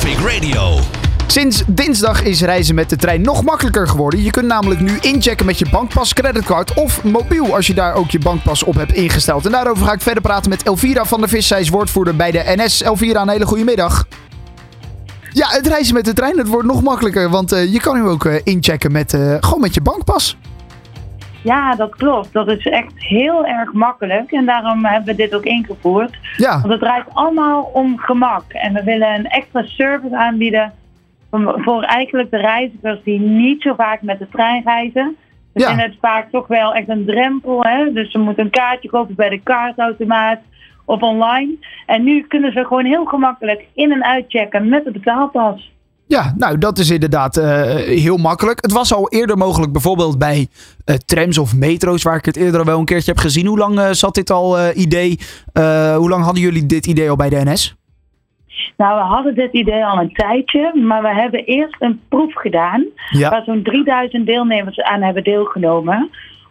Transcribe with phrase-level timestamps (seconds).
[0.00, 0.78] Radio.
[1.26, 4.22] Sinds dinsdag is reizen met de trein nog makkelijker geworden.
[4.22, 8.10] Je kunt namelijk nu inchecken met je bankpas, creditcard of mobiel als je daar ook
[8.10, 9.46] je bankpas op hebt ingesteld.
[9.46, 11.46] En daarover ga ik verder praten met Elvira van der Vis.
[11.46, 12.82] Zij is woordvoerder bij de NS.
[12.82, 14.06] Elvira, een hele goede middag.
[15.32, 18.08] Ja, het reizen met de trein het wordt nog makkelijker, want eh, je kan nu
[18.08, 20.36] ook eh, inchecken met, eh, gewoon met je bankpas.
[21.42, 22.32] Ja, dat klopt.
[22.32, 24.32] Dat is echt heel erg makkelijk.
[24.32, 26.16] En daarom hebben we dit ook ingevoerd.
[26.36, 28.44] Ja, Want het draait allemaal om gemak.
[28.52, 30.72] En we willen een extra service aanbieden
[31.30, 35.16] voor, eigenlijk de reizigers die niet zo vaak met de trein reizen.
[35.52, 35.66] We Ja.
[35.66, 37.64] vinden het vaak toch wel echt een drempel.
[37.64, 37.92] Hè?
[37.92, 40.38] Dus ze moeten een kaartje kopen bij de kaartautomaat
[40.84, 41.54] of online.
[41.86, 45.72] En nu kunnen ze gewoon heel gemakkelijk in- en uitchecken met de betaalpas.
[46.16, 47.62] Ja nou dat is inderdaad eh,
[48.02, 48.62] heel makkelijk.
[48.62, 50.48] Het was al eerder mogelijk bijvoorbeeld bij
[50.84, 53.46] eh, trams of metro's, waar ik het eerder al wel een keertje heb gezien.
[53.46, 55.18] Hoe lang eh, zat dit al idee?
[55.96, 57.74] Hoe lang hadden jullie dit idee al bij de NS?
[58.76, 62.84] Nou, we hadden dit idee al een tijdje, maar we hebben eerst een proef gedaan.
[63.10, 63.30] Ja.
[63.30, 66.10] waar zo'n 3000 deelnemers aan hebben deelgenomen.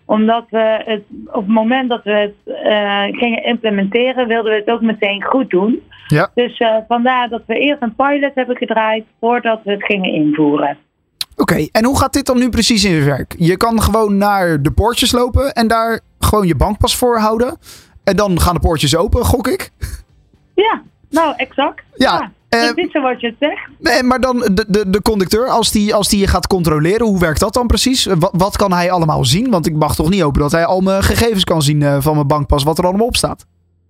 [0.10, 4.70] Omdat we het, op het moment dat we het eh, gingen implementeren, wilden we het
[4.70, 5.84] ook meteen goed doen.
[6.08, 6.32] Ja.
[6.34, 10.78] Dus eh, vandaar dat we eerst een pilot hebben gedraaid voordat we het gingen invoeren.
[11.36, 13.36] Oké, en hoe gaat dit dan nu precies in werk?
[13.38, 17.58] Je kan gewoon naar de poortjes lopen en daar gewoon je bankpas voor houden.
[18.04, 19.70] En dan gaan de poortjes open, gok ik.
[20.56, 21.84] Ja, nou exact.
[21.96, 23.70] Ja, dat is zoals je het zegt.
[23.80, 27.20] Nee, maar dan de, de, de conducteur, als die, als die je gaat controleren, hoe
[27.20, 28.06] werkt dat dan precies?
[28.06, 29.50] Wat, wat kan hij allemaal zien?
[29.50, 32.16] Want ik mag toch niet hopen dat hij al mijn gegevens kan zien eh, van
[32.16, 33.46] mijn bankpas, wat er allemaal op staat.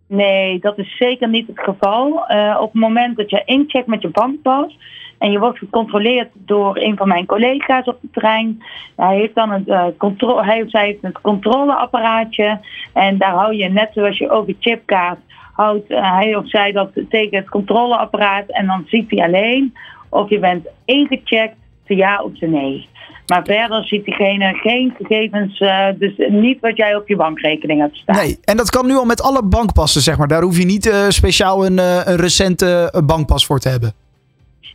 [0.07, 2.27] Nee, dat is zeker niet het geval.
[2.27, 4.77] Eh, op het moment dat je incheckt met je bankpas
[5.17, 8.63] en je wordt gecontroleerd door een van mijn collega's op de trein,
[8.95, 12.59] hij heeft dan het, eh, contro- hij of zij heeft een controleapparaatje
[12.93, 15.19] en daar hou je net zoals je ook een chipkaart
[15.59, 19.73] houdt eh, hij of zij dat tegen het controleapparaat en dan ziet hij alleen
[20.09, 22.87] of je bent ingecheckt, te ja of te nee.
[23.27, 27.95] Maar verder ziet diegene geen gegevens, eh, dus niet wat jij op je bankrekening hebt
[27.95, 28.15] staan.
[28.15, 30.27] Nee, en dat kan nu al met alle bankpassen, zeg maar.
[30.27, 33.93] Daar hoef je niet eh, speciaal een, een recente bankpas voor te hebben.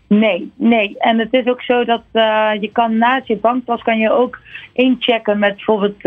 [0.08, 0.94] Nee, nee.
[0.98, 2.02] En het is ook zo dat
[2.60, 4.38] je kan naast je bankpas kan je ook
[4.72, 6.02] inchecken met bijvoorbeeld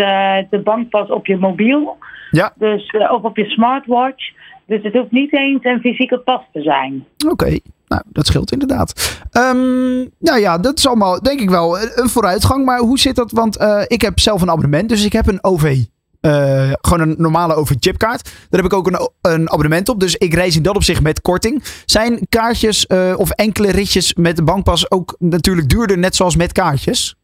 [0.49, 1.97] de bankpas op je mobiel.
[2.31, 2.53] Ja.
[2.55, 4.31] Dus, of op je smartwatch.
[4.67, 7.05] Dus het hoeft niet eens een fysieke pas te zijn.
[7.29, 7.57] Oké,
[7.87, 9.19] nou, dat scheelt inderdaad.
[9.31, 12.65] Ehm, nou ja, dat is allemaal, denk ik wel, een vooruitgang.
[12.65, 13.31] Maar hoe zit dat?
[13.31, 15.77] Want eh, ik heb zelf een abonnement, dus ik heb een OV.
[16.21, 18.23] eh, gewoon een normale OV-chipkaart.
[18.23, 19.99] Daar heb ik ook een, een abonnement op.
[19.99, 21.63] Dus ik reis in dat opzicht met korting.
[21.85, 26.51] Zijn kaartjes eh, of enkele ritjes met de bankpas ook natuurlijk duurder, net zoals met
[26.51, 27.15] kaartjes?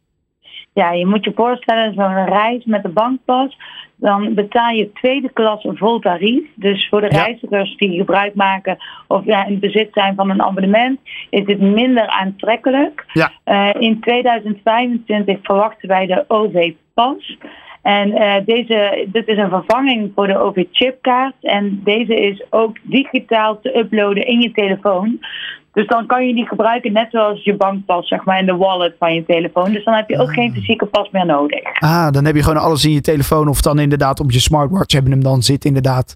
[0.74, 3.58] Ja, je moet je voorstellen, zo'n reis met de bankpas.
[3.96, 6.50] Dan betaal je tweede klas een vol tarief.
[6.56, 7.24] Dus voor de Ja.
[7.24, 12.08] reizigers die gebruik maken of ja, in bezit zijn van een abonnement, is dit minder
[12.08, 13.06] aantrekkelijk.
[13.14, 13.32] Ja.
[13.44, 17.38] Eh, in 2025 verwachten wij de OV-pas.
[17.82, 21.36] En eh, deze, dit is een vervanging voor de OV-chipkaart.
[21.42, 25.20] En deze is ook digitaal te uploaden in je telefoon.
[25.74, 28.96] Dus dan kan je die gebruiken net zoals je bankpas, zeg maar, in de wallet
[29.00, 29.72] van je telefoon.
[29.72, 31.60] Dus dan heb je ook geen fysieke pas meer nodig.
[31.80, 34.94] Ah, dan heb je gewoon alles in je telefoon of dan inderdaad op je smartwatch
[34.94, 36.16] hebben hem dan zit inderdaad.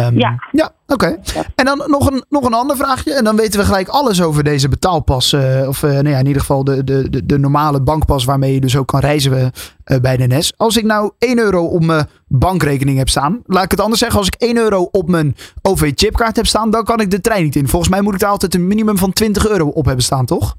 [0.00, 0.38] Ehm, Ja.
[0.52, 1.18] Ja, oké.
[1.54, 3.14] En dan nog een, nog een ander vraagje.
[3.14, 5.32] En dan weten we gelijk alles over deze betaalpas.
[5.32, 8.54] eh, of eh, nou ja, in ieder geval de, de, de, de normale bankpas waarmee
[8.54, 9.50] je dus ook kan reizen
[9.84, 10.52] eh, bij de NS.
[10.56, 13.42] Als ik nou 1 euro op mijn bankrekening heb staan.
[13.46, 14.18] Laat ik het anders zeggen.
[14.18, 17.56] Als ik 1 euro op mijn OV-chipkaart heb staan, dan kan ik de trein niet
[17.56, 17.68] in.
[17.68, 20.56] Volgens mij moet ik daar altijd een minimum van 20 euro op hebben staan, toch?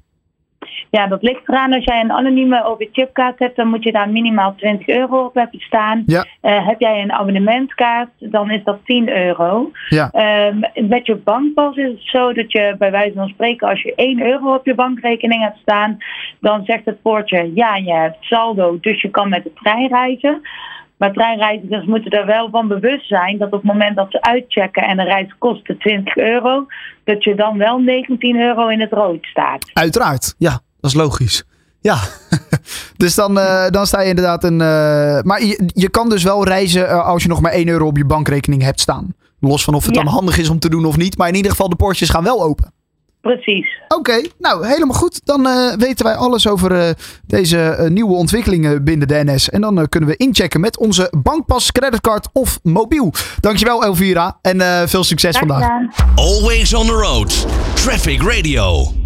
[0.95, 1.73] Ja, dat ligt eraan.
[1.73, 5.59] Als jij een anonieme OV-chipkaart hebt, dan moet je daar minimaal 20 euro op hebben
[5.59, 6.03] staan.
[6.05, 6.25] Ja.
[6.41, 9.71] Eh, heb jij een abonnementkaart, dan is dat 10 euro.
[9.89, 10.09] Ja.
[10.11, 13.93] Ehm, met je bankpas is het zo dat je bij wijze van spreken, als je
[13.95, 15.97] 1 euro op je bankrekening hebt staan,
[16.39, 20.41] dan zegt het poortje, ja, je hebt saldo, dus je kan met de trein reizen.
[20.97, 24.83] Maar treinreizigers moeten er wel van bewust zijn dat op het moment dat ze uitchecken
[24.83, 26.65] en de reis kostte 20 euro,
[27.03, 29.69] dat je dan wel 19 euro in het rood staat.
[29.73, 31.43] Uiteraard, ja, dat is logisch.
[31.81, 31.97] Ja,
[32.97, 34.61] dus dan, eh, dan sta je inderdaad een.
[34.61, 37.85] eh, maar je, je kan dus wel reizen eh, als je nog maar 1 euro
[37.85, 39.13] op je bankrekening hebt staan.
[39.39, 40.03] Los van of het Ja.
[40.03, 41.17] dan handig is om te doen of niet.
[41.17, 42.73] Maar in ieder geval, de poortjes gaan wel open.
[43.21, 43.67] Precies.
[43.87, 45.21] Oké, nou helemaal goed.
[45.25, 46.89] Dan eh, weten wij alles over eh,
[47.27, 49.49] deze nieuwe ontwikkelingen binnen de NS.
[49.49, 53.13] En dan kunnen we inchecken met onze bankpas, creditcard of mobiel.
[53.39, 55.67] Dankjewel Elvira en eh, veel succes vandaag.
[56.15, 57.47] Always on the road.
[57.73, 59.04] Traffic Radio.